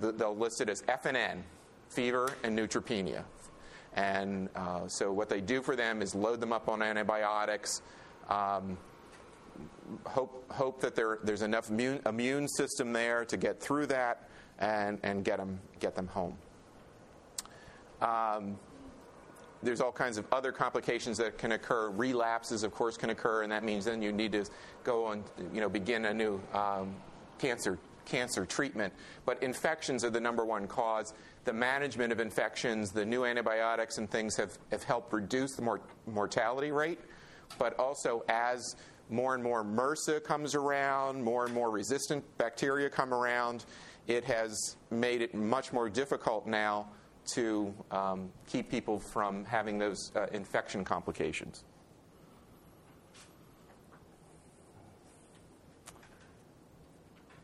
[0.00, 1.42] they'll list it as FNN,
[1.88, 3.24] fever and neutropenia.
[3.94, 7.82] And uh, so what they do for them is load them up on antibiotics.
[8.28, 8.78] Um,
[10.06, 14.98] hope, hope that there, there's enough immune, immune system there to get through that and,
[15.02, 16.36] and get, them, get them home.
[18.00, 18.58] Um,
[19.62, 21.90] there's all kinds of other complications that can occur.
[21.90, 24.44] Relapses, of course, can occur, and that means then you need to
[24.84, 26.94] go and you know begin a new um,
[27.38, 28.92] cancer cancer treatment.
[29.26, 31.12] But infections are the number one cause.
[31.44, 35.80] The management of infections, the new antibiotics and things have, have helped reduce the mor-
[36.06, 37.00] mortality rate.
[37.58, 38.76] But also, as
[39.10, 43.64] more and more MRSA comes around, more and more resistant bacteria come around,
[44.06, 46.88] it has made it much more difficult now
[47.28, 51.64] to um, keep people from having those uh, infection complications.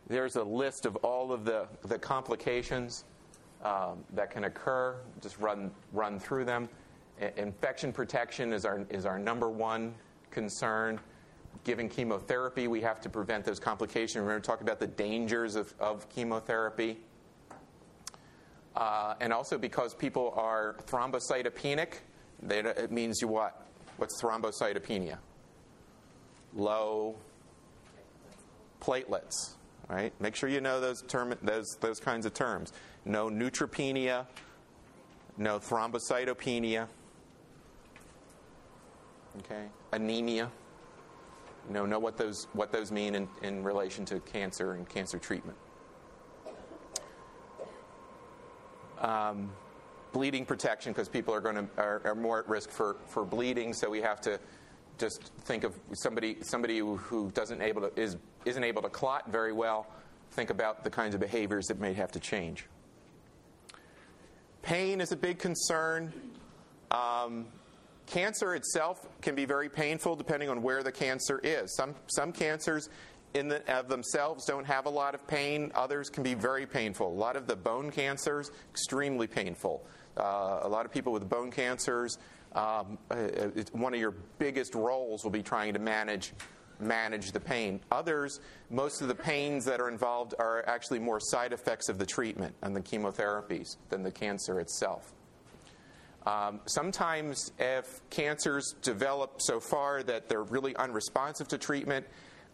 [0.06, 3.04] There's a list of all of the, the complications
[3.64, 4.96] um, that can occur.
[5.22, 6.68] Just run, run through them.
[7.20, 9.94] I- infection protection is our, is our number one
[10.30, 11.00] concern.
[11.62, 14.26] Giving chemotherapy, we have to prevent those complications.
[14.26, 16.98] To talk about the dangers of, of chemotherapy.
[18.76, 21.94] Uh, and also because people are thrombocytopenic,
[22.42, 23.66] they, it means you what?
[23.96, 25.18] What's thrombocytopenia?
[26.54, 27.16] Low
[28.80, 29.54] platelets,
[29.88, 30.12] right?
[30.20, 32.72] Make sure you know those, term, those, those kinds of terms.
[33.04, 34.26] Know neutropenia,
[35.36, 36.88] know thrombocytopenia,
[39.40, 39.66] okay?
[39.92, 40.50] Anemia.
[41.68, 45.18] You know, know what those, what those mean in, in relation to cancer and cancer
[45.18, 45.56] treatment.
[49.04, 49.50] Um,
[50.12, 53.74] bleeding protection because people are going to are, are, more at risk for, for bleeding.
[53.74, 54.40] So we have to
[54.98, 59.52] just think of somebody somebody who, doesn't able to is isn't able to clot very
[59.52, 59.86] well.
[60.32, 62.66] Think about the kinds of behaviors that may have to change.
[64.62, 66.12] Pain is a big concern.
[66.90, 67.46] Um,
[68.06, 71.74] cancer itself can be very painful depending on where the cancer is.
[71.76, 72.88] Some, some cancers
[73.34, 77.08] in the, of themselves don't have a lot of pain, others can be very painful.
[77.08, 79.84] A lot of the bone cancers, extremely painful.
[80.16, 82.18] Uh, a lot of people with bone cancers,
[82.52, 83.16] um, uh,
[83.72, 86.32] one of your biggest roles will be trying to manage
[86.80, 87.80] manage the pain.
[87.92, 92.06] Others, most of the pains that are involved are actually more side effects of the
[92.06, 95.12] treatment and the chemotherapies than the cancer itself.
[96.26, 102.06] Um, sometimes, if cancers develop so far that they're really unresponsive to treatment,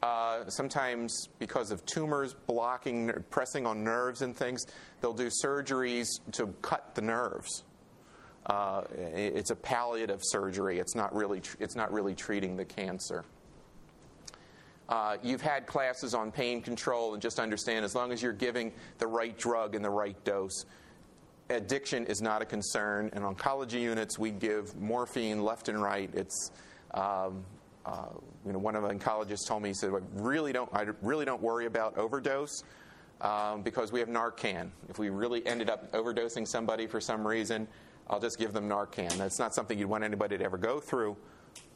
[0.02, 4.64] uh, sometimes because of tumors blocking, pressing on nerves and things,
[5.00, 7.64] they'll do surgeries to cut the nerves.
[8.46, 10.78] Uh, it's a palliative surgery.
[10.78, 11.42] It's not really.
[11.58, 13.24] It's not really treating the cancer.
[14.88, 18.72] Uh, you've had classes on pain control, and just understand as long as you're giving
[18.98, 20.64] the right drug in the right dose,
[21.50, 23.10] addiction is not a concern.
[23.14, 26.10] In oncology units, we give morphine left and right.
[26.14, 26.50] It's
[26.92, 27.44] um,
[27.84, 28.06] uh,
[28.46, 31.24] you know, one of the oncologists told me he said, "I really don't, I really
[31.24, 32.64] don't worry about overdose
[33.20, 34.70] um, because we have Narcan.
[34.88, 37.68] If we really ended up overdosing somebody for some reason,
[38.08, 39.12] I'll just give them Narcan.
[39.16, 41.16] That's not something you'd want anybody to ever go through,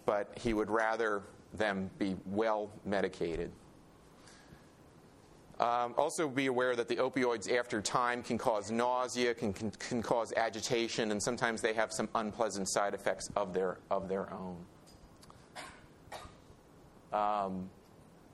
[0.07, 3.51] but he would rather them be well medicated."
[5.61, 10.03] Um, also, be aware that the opioids after time can cause nausea, can, can, can
[10.03, 14.57] cause agitation, and sometimes they have some unpleasant side effects of their, of their own.
[17.15, 17.71] Um,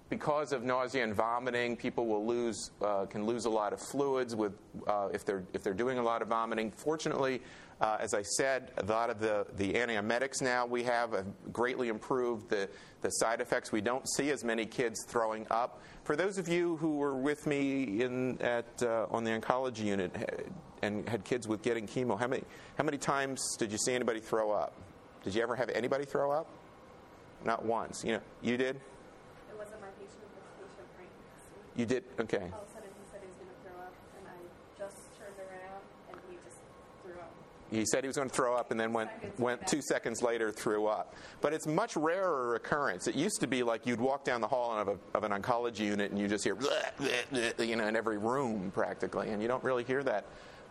[0.08, 4.34] because of nausea and vomiting, people will lose uh, can lose a lot of fluids
[4.34, 4.52] with
[4.86, 6.72] uh, if they're if they're doing a lot of vomiting.
[6.72, 7.40] Fortunately,
[7.80, 11.88] uh, as I said, a lot of the the antiemetics now we have have greatly
[11.88, 12.68] improved the
[13.02, 13.70] the side effects.
[13.70, 15.80] We don't see as many kids throwing up.
[16.02, 20.12] For those of you who were with me in at uh, on the oncology unit
[20.82, 22.42] and had kids with getting chemo, how many
[22.76, 24.74] how many times did you see anybody throw up?
[25.22, 26.48] Did you ever have anybody throw up?
[27.44, 28.04] Not once.
[28.04, 28.76] You know, you did.
[28.76, 28.82] It
[29.58, 31.10] wasn't my patient, it was patient Frank.
[31.76, 32.04] You did.
[32.20, 32.50] Okay.
[32.52, 34.38] All of a sudden he said he was going to throw up, and I
[34.78, 36.58] just turned around, and he just
[37.02, 37.32] threw up.
[37.70, 40.52] He said he was going to throw up, and then went went two seconds later
[40.52, 41.14] threw up.
[41.40, 43.06] But it's much rarer occurrence.
[43.06, 45.80] It used to be like you'd walk down the hall of, a, of an oncology
[45.80, 46.56] unit, and you just hear,
[47.58, 50.26] you know, in every room practically, and you don't really hear that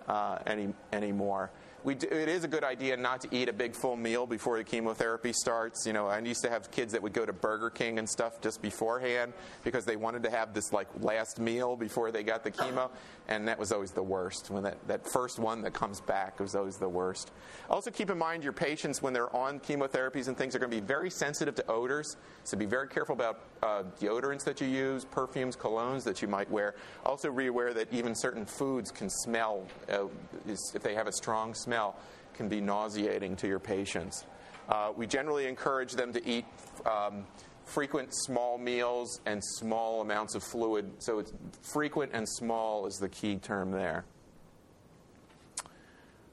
[0.07, 1.51] uh, any anymore.
[1.83, 4.57] We do, it is a good idea not to eat a big full meal before
[4.57, 5.85] the chemotherapy starts.
[5.87, 8.41] You know, I used to have kids that would go to Burger King and stuff
[8.41, 9.31] just beforehand
[9.63, 12.89] because they wanted to have this like last meal before they got the chemo,
[13.29, 14.49] and that was always the worst.
[14.49, 17.31] When that, that first one that comes back was always the worst.
[17.69, 20.77] Also, keep in mind your patients when they're on chemotherapies and things are going to
[20.77, 25.05] be very sensitive to odors, so be very careful about uh, deodorants that you use,
[25.05, 26.75] perfumes, colognes that you might wear.
[27.05, 30.05] Also, be aware that even certain foods can smell uh,
[30.45, 31.95] if they have a strong smell smell
[32.33, 34.25] can be nauseating to your patients.
[34.69, 36.45] Uh, we generally encourage them to eat
[36.85, 37.25] um,
[37.63, 40.89] frequent small meals and small amounts of fluid.
[40.97, 44.05] So it's frequent and small is the key term there.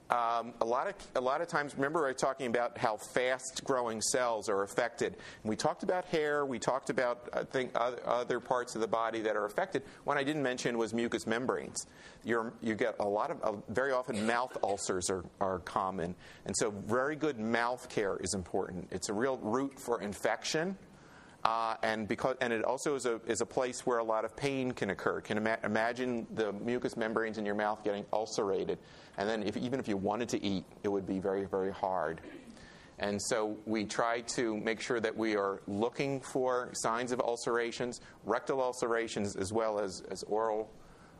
[0.08, 4.00] Um, a lot of a lot of times, remember I was talking about how fast-growing
[4.00, 5.16] cells are affected.
[5.42, 6.46] We talked about hair.
[6.46, 9.82] We talked about I think other, other, parts of the body that are affected.
[10.04, 11.86] One I didn't mention was mucous membranes.
[12.24, 16.54] You're, you get a lot of uh, very often mouth ulcers are, are common, and
[16.56, 18.86] so very good mouth care is important.
[18.92, 20.76] It's a real route for infection.
[21.46, 24.34] Uh, and because and it also is a is a place where a lot of
[24.34, 25.20] pain can occur.
[25.20, 28.78] Can ima- imagine the mucous membranes in your mouth getting ulcerated,
[29.16, 32.20] and then if, even if you wanted to eat, it would be very very hard.
[32.98, 38.00] And so we try to make sure that we are looking for signs of ulcerations,
[38.24, 40.68] rectal ulcerations as well as, as oral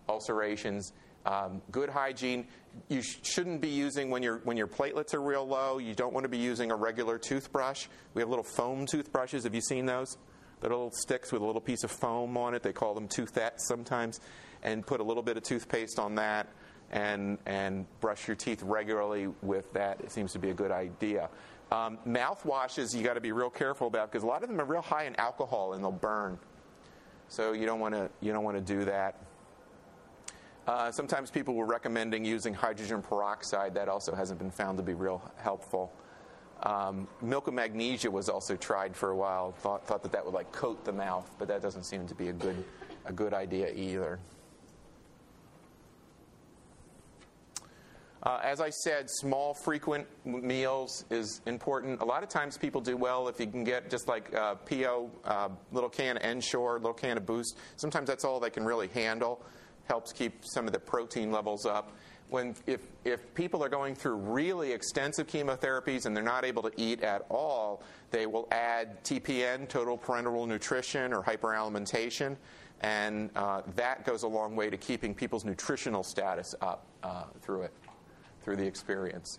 [0.09, 0.93] ulcerations.
[1.25, 2.47] Um, good hygiene.
[2.89, 5.79] You shouldn't be using when, your when your platelets are real low.
[5.79, 7.87] You don't want to be using a regular toothbrush.
[8.15, 9.45] We have little foam toothbrushes.
[9.45, 10.17] Have you seen those?
[10.63, 12.63] Little sticks with a little piece of foam on it.
[12.63, 14.21] They call them toothettes sometimes.
[14.63, 16.49] And put a little bit of toothpaste on that
[16.91, 20.01] and, and brush your teeth regularly with that.
[20.01, 21.29] It seems to be a good idea.
[21.71, 24.65] Um, mouthwashes you got to be real careful about because a lot of them are
[24.65, 26.39] real high in alcohol and they'll burn.
[27.29, 29.17] So you don't want to you don't want to do that.
[30.67, 33.75] Uh, sometimes people were recommending using hydrogen peroxide.
[33.75, 35.93] That also hasn't been found to be real helpful.
[36.63, 39.53] Um, milk of magnesia was also tried for a while.
[39.53, 42.29] Thought, thought that that would like coat the mouth, but that doesn't seem to be
[42.29, 42.65] a good,
[43.05, 44.19] a good idea either.
[48.25, 52.01] Uh, as I said, small, frequent meals is important.
[52.01, 55.09] A lot of times people do well if you can get just like uh, PO,
[55.25, 57.57] uh, little can of Ensure, little can of Boost.
[57.77, 59.45] Sometimes that's all they can really handle
[59.87, 61.93] helps keep some of the protein levels up.
[62.29, 66.73] when if, if people are going through really extensive chemotherapies and they're not able to
[66.77, 72.37] eat at all, they will add TPN, total parenteral nutrition, or hyperalimentation,
[72.81, 77.63] and uh, that goes a long way to keeping people's nutritional status up uh, through
[77.63, 77.73] it,
[78.43, 79.39] through the experience.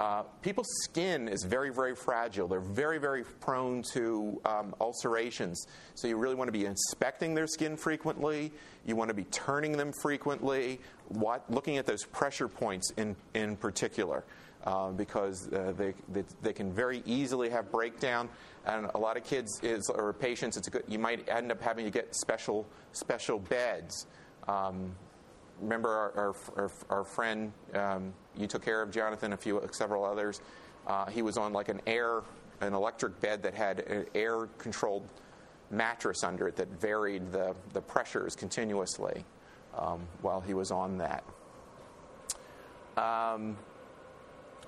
[0.00, 2.48] Uh, people's skin is very, very fragile.
[2.48, 5.66] They're very, very prone to um, ulcerations.
[5.94, 8.50] So you really want to be inspecting their skin frequently.
[8.86, 13.56] You want to be turning them frequently, what, looking at those pressure points in, in
[13.56, 14.24] particular,
[14.64, 18.30] uh, because uh, they, they, they, can very easily have breakdown.
[18.64, 21.84] And a lot of kids is, or patients, it's good, you might end up having
[21.84, 24.06] to get special, special beds.
[24.48, 24.94] Um,
[25.60, 30.40] remember our, our, our friend, um, you took care of Jonathan, a few, several others.
[30.86, 32.22] Uh, he was on like an air,
[32.60, 35.08] an electric bed that had an air controlled
[35.70, 39.24] mattress under it that varied the, the pressures continuously
[39.76, 41.24] um, while he was on that.
[42.96, 43.56] Um,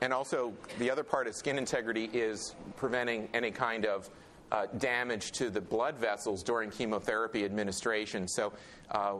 [0.01, 4.11] and also, the other part of skin integrity is preventing any kind of
[4.51, 8.29] uh, damage to the blood vessels during chemotherapy administration.
[8.29, 8.53] So
[8.91, 9.15] uh,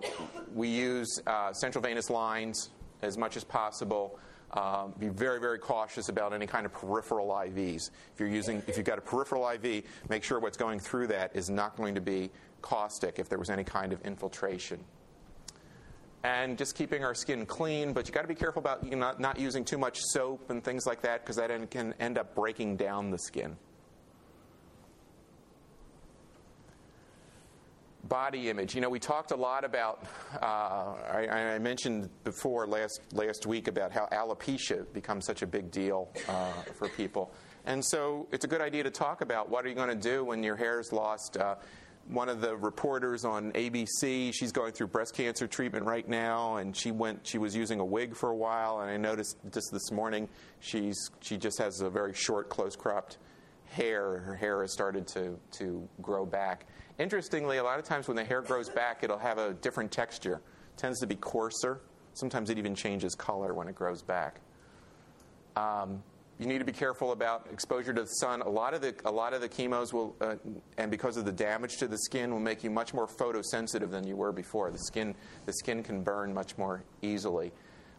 [0.55, 2.71] we use uh, central venous lines
[3.01, 4.19] as much as possible.
[4.55, 7.91] Um, be very, very cautious about any kind of peripheral IVs.
[8.13, 11.35] If you're using, if you've got a peripheral IV, make sure what's going through that
[11.35, 12.31] is not going to be
[12.61, 14.79] caustic if there was any kind of infiltration.
[16.23, 18.99] And just keeping our skin clean, but you got to be careful about you know,
[18.99, 22.35] not, not using too much soap and things like that because that can end up
[22.35, 23.57] breaking down the skin.
[28.05, 28.75] Body image.
[28.75, 30.05] You know, we talked a lot about.
[30.41, 35.71] Uh, I, I, mentioned before last last week about how alopecia becomes such a big
[35.71, 37.33] deal uh, for people,
[37.67, 40.25] and so it's a good idea to talk about what are you going to do
[40.25, 41.37] when your hair is lost.
[41.37, 41.57] Uh,
[42.09, 46.77] one of the reporters on ABC, she's going through breast cancer treatment right now, and
[46.77, 47.27] she went.
[47.27, 50.29] She was using a wig for a while, and I noticed just this morning
[50.59, 53.19] she's she just has a very short, close cropped
[53.67, 54.19] hair.
[54.19, 56.67] Her hair has started to to grow back
[56.99, 60.35] Interestingly, a lot of times when the hair grows back, it'll have a different texture.
[60.75, 61.81] It tends to be coarser.
[62.15, 64.41] Sometimes it even changes color when it grows back.
[65.57, 66.03] Um,
[66.39, 68.43] you need to be careful about exposure to the sun.
[68.43, 70.35] A lot of the a lot of the chemos will, uh,
[70.77, 74.07] and because of the damage to the skin, will make you much more photosensitive than
[74.07, 74.71] you were before.
[74.71, 75.15] The skin
[75.47, 77.53] the skin can burn much more easily.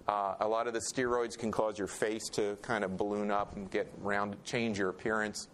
[0.08, 3.56] Uh, a lot of the steroids can cause your face to kind of balloon up
[3.56, 5.48] and get round, change your appearance.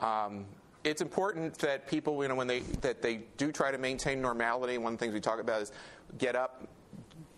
[0.00, 0.46] Um,
[0.84, 4.78] it's important that people, you know, when they that they do try to maintain normality.
[4.78, 5.72] One of the things we talk about is
[6.18, 6.66] get up,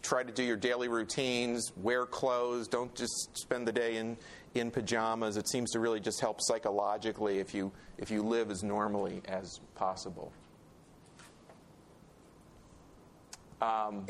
[0.03, 2.69] try to do your daily routines, wear clothes.
[2.69, 4.17] Don't just spend the day in
[4.55, 5.37] in pajamas.
[5.37, 9.61] It seems to really just help psychologically if you if you live as normally as
[9.75, 10.33] possible.
[13.61, 14.07] Um,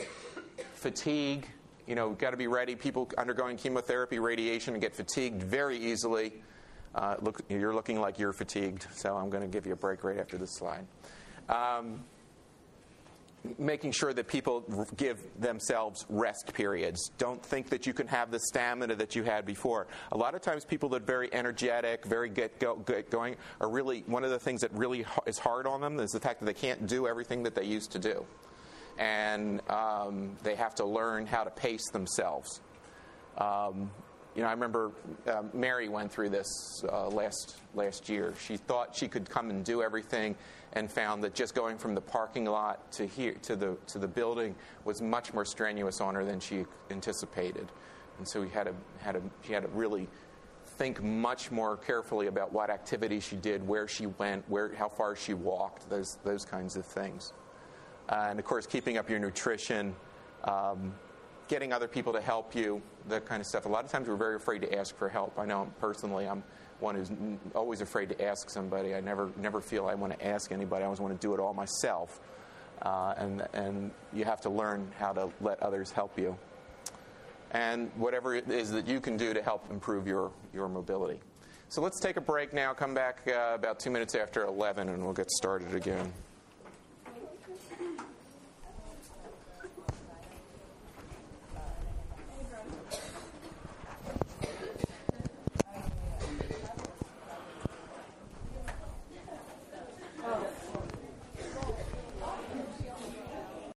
[0.75, 1.47] fatigue,
[1.87, 2.75] you know, got to be ready.
[2.75, 6.33] People undergoing chemotherapy, radiation, get fatigued very easily.
[6.95, 10.05] Uh, look, you're looking like you're fatigued, so I'm going to give you a break
[10.05, 10.87] right after this slide.
[11.49, 12.05] Um,
[13.59, 17.11] making sure that people give themselves rest periods.
[17.19, 19.87] Don't think that you can have the stamina that you had before.
[20.13, 23.69] A lot of times, people that are very energetic, very get, go, get going, are
[23.69, 26.47] really one of the things that really is hard on them is the fact that
[26.47, 28.25] they can't do everything that they used to do,
[28.99, 32.61] and um, they have to learn how to pace themselves.
[33.37, 33.91] Um,
[34.35, 34.91] you know, I remember
[35.27, 38.35] uh, Mary went through this uh, last last year.
[38.41, 40.35] She thought she could come and do everything,
[40.73, 44.09] and found that just going from the parking lot to here to the to the
[44.09, 44.55] building
[44.85, 47.71] was much more strenuous on her than she anticipated,
[48.19, 50.09] and so we had to had to she had to really
[50.79, 55.15] think much more carefully about what activities she did, where she went, where how far
[55.15, 57.33] she walked, those those kinds of things,
[58.09, 59.95] uh, and of course keeping up your nutrition.
[60.43, 60.93] Um,
[61.49, 63.67] getting other people to help you, that kind of stuff.
[63.67, 65.39] A lot of times we're very afraid to ask for help.
[65.39, 66.43] I know personally, I'm
[66.81, 67.11] one who's
[67.55, 68.95] always afraid to ask somebody.
[68.95, 70.83] I never never feel I want to ask anybody.
[70.83, 72.21] I always want to do it all myself.
[72.83, 76.37] Uh, and and you have to learn how to let others help you.
[77.53, 81.21] And whatever it is that you can do to help improve your your mobility.
[81.69, 82.73] So let's take a break now.
[82.73, 86.13] Come back uh, about two minutes after 11, and we'll get started again.